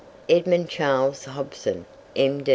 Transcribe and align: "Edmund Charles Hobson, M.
"Edmund 0.27 0.67
Charles 0.67 1.25
Hobson, 1.25 1.85
M. 2.15 2.43